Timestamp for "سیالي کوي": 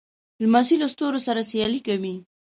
1.51-2.15